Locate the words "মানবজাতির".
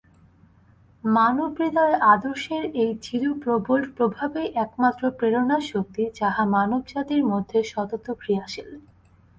6.55-7.23